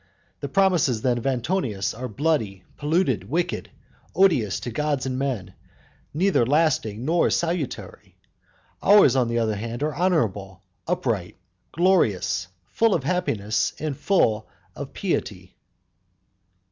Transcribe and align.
The 0.39 0.49
promises 0.49 1.03
then 1.03 1.19
of 1.19 1.27
Antonius 1.27 1.93
are 1.93 2.07
bloody, 2.07 2.63
polluted, 2.75 3.29
wicked, 3.29 3.69
odious 4.15 4.59
to 4.61 4.71
gods 4.71 5.05
and 5.05 5.19
men, 5.19 5.53
neither 6.11 6.43
lasting 6.43 7.05
nor 7.05 7.29
salutary; 7.29 8.17
ours, 8.81 9.15
on 9.15 9.27
the 9.27 9.37
other 9.37 9.55
hand, 9.55 9.83
are 9.83 9.93
honourable, 9.95 10.63
upright, 10.87 11.37
glorious, 11.71 12.47
full 12.65 12.95
of 12.95 13.03
happiness, 13.03 13.73
and 13.79 13.95
full 13.95 14.47
of 14.75 14.91
piety. 14.95 15.55